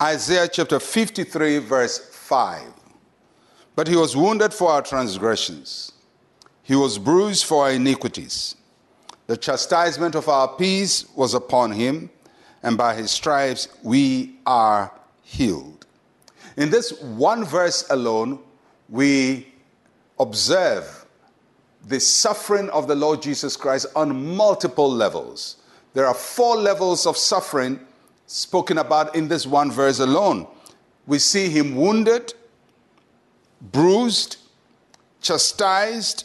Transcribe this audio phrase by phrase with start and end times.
[0.00, 2.62] Isaiah chapter 53, verse 5.
[3.74, 5.92] But he was wounded for our transgressions,
[6.62, 8.54] he was bruised for our iniquities.
[9.26, 12.10] The chastisement of our peace was upon him,
[12.62, 15.86] and by his stripes we are healed.
[16.56, 18.38] In this one verse alone,
[18.88, 19.52] we
[20.18, 21.06] observe
[21.86, 25.56] the suffering of the Lord Jesus Christ on multiple levels.
[25.94, 27.80] There are four levels of suffering
[28.28, 30.46] spoken about in this one verse alone.
[31.06, 32.34] We see him wounded,
[33.60, 34.36] bruised,
[35.20, 36.24] chastised,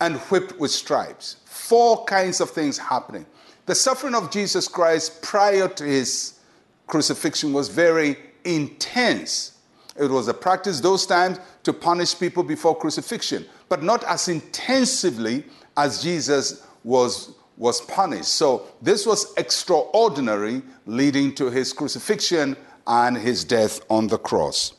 [0.00, 1.36] and whipped with stripes.
[1.44, 3.26] Four kinds of things happening.
[3.66, 6.40] The suffering of Jesus Christ prior to his
[6.86, 9.58] crucifixion was very intense.
[10.00, 15.44] It was a practice those times to punish people before crucifixion, but not as intensively
[15.76, 18.28] as Jesus was, was punished.
[18.28, 22.56] So this was extraordinary, leading to his crucifixion
[22.86, 24.72] and his death on the cross.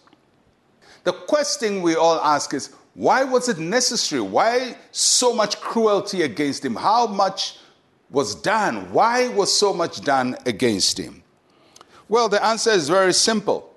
[1.03, 4.21] The question we all ask is why was it necessary?
[4.21, 6.75] Why so much cruelty against him?
[6.75, 7.59] How much
[8.09, 8.91] was done?
[8.91, 11.23] Why was so much done against him?
[12.07, 13.73] Well, the answer is very simple.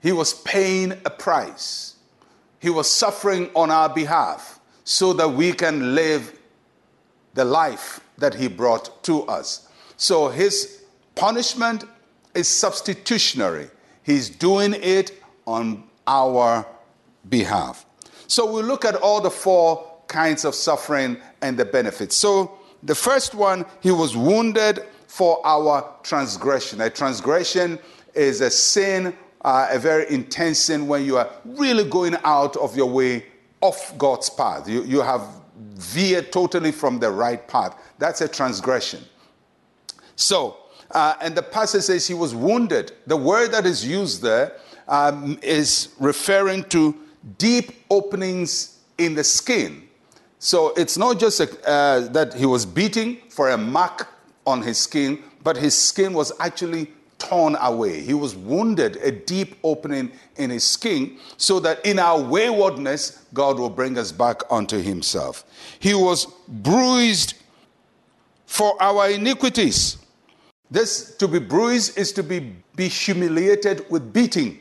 [0.00, 1.96] He was paying a price.
[2.58, 6.38] He was suffering on our behalf so that we can live
[7.34, 9.68] the life that He brought to us.
[9.96, 10.82] So His
[11.14, 11.84] punishment
[12.34, 13.68] is substitutionary.
[14.02, 16.66] He's doing it on our
[17.28, 17.86] behalf.
[18.26, 22.16] So we look at all the four kinds of suffering and the benefits.
[22.16, 26.80] So the first one, He was wounded for our transgression.
[26.80, 27.78] A transgression
[28.14, 29.14] is a sin
[29.46, 33.24] uh, a very intense sin when you are really going out of your way
[33.60, 34.68] off God's path.
[34.68, 35.22] You, you have
[35.76, 37.78] veered totally from the right path.
[37.98, 39.04] That's a transgression.
[40.16, 40.56] So,
[40.90, 42.92] uh, and the passage says he was wounded.
[43.06, 44.56] The word that is used there
[44.88, 46.94] um, is referring to
[47.38, 49.86] deep openings in the skin.
[50.38, 54.08] So it's not just a, uh, that he was beating for a mark
[54.46, 56.92] on his skin, but his skin was actually
[57.28, 58.00] torn away.
[58.00, 63.58] He was wounded, a deep opening in his skin, so that in our waywardness, God
[63.58, 65.44] will bring us back unto himself.
[65.80, 67.34] He was bruised
[68.46, 69.98] for our iniquities.
[70.70, 74.58] This to be bruised is to be, be humiliated with beating.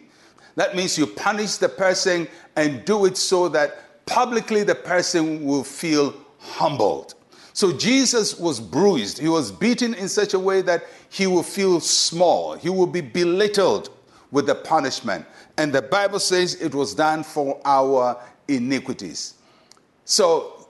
[0.55, 5.63] That means you punish the person and do it so that publicly the person will
[5.63, 7.15] feel humbled.
[7.55, 9.17] So Jesus was bruised.
[9.17, 12.55] He was beaten in such a way that he will feel small.
[12.55, 13.91] He will be belittled
[14.29, 15.25] with the punishment.
[15.57, 19.35] And the Bible says it was done for our iniquities.
[20.03, 20.67] So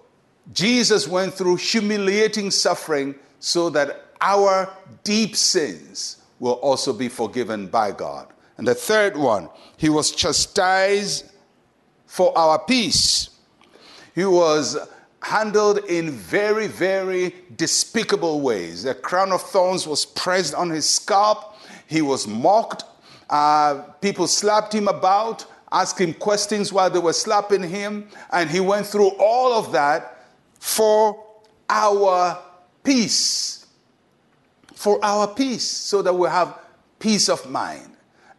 [0.53, 4.71] Jesus went through humiliating suffering so that our
[5.03, 8.27] deep sins will also be forgiven by God.
[8.57, 11.31] And the third one, he was chastised
[12.05, 13.31] for our peace.
[14.13, 14.77] He was
[15.25, 18.83] handled in very, very despicable ways.
[18.83, 21.57] The crown of thorns was pressed on his scalp.
[21.87, 22.83] He was mocked.
[23.27, 28.07] Uh, people slapped him about, asked him questions while they were slapping him.
[28.31, 30.27] And he went through all of that
[30.59, 31.25] for
[31.71, 32.37] our
[32.83, 33.65] peace.
[34.75, 36.55] For our peace, so that we have
[36.99, 37.89] peace of mind.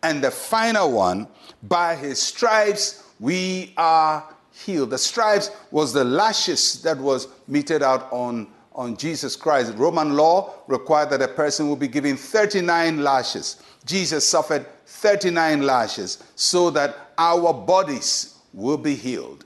[0.04, 1.26] And the final one,
[1.64, 4.90] by his stripes we are healed.
[4.90, 9.74] The stripes was the lashes that was meted out on, on Jesus Christ.
[9.76, 13.62] Roman law required that a person would be given 39 lashes.
[13.84, 19.44] Jesus suffered 39 lashes so that our bodies will be healed.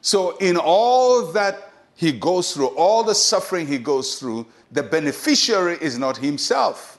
[0.00, 5.78] So, in all that he goes through, all the suffering he goes through, the beneficiary
[5.80, 6.98] is not himself.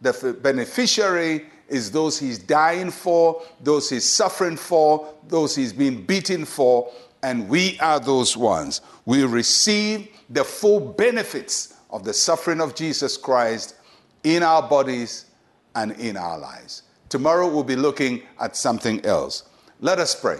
[0.00, 6.44] The beneficiary is those he's dying for, those he's suffering for, those he's being beaten
[6.44, 6.90] for,
[7.22, 8.80] and we are those ones.
[9.04, 13.76] We receive the full benefits of the suffering of Jesus Christ
[14.24, 15.26] in our bodies
[15.74, 16.82] and in our lives.
[17.08, 19.44] Tomorrow we'll be looking at something else.
[19.80, 20.38] Let us pray.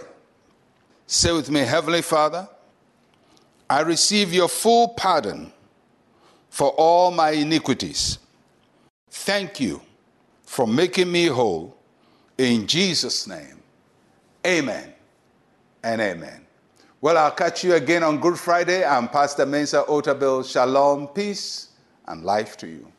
[1.07, 2.47] Say with me, Heavenly Father,
[3.69, 5.51] I receive your full pardon
[6.49, 8.19] for all my iniquities.
[9.09, 9.81] Thank you
[10.49, 11.77] for making me whole.
[12.39, 13.61] In Jesus' name,
[14.47, 14.91] amen
[15.83, 16.43] and amen.
[17.01, 18.83] Well, I'll catch you again on Good Friday.
[18.83, 20.51] I'm Pastor Mensa Otabil.
[20.51, 21.69] Shalom, peace,
[22.07, 22.91] and life to you.